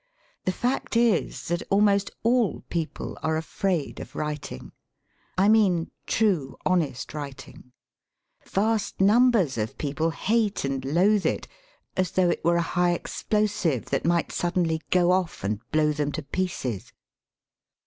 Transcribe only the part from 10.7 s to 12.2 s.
loathe it, as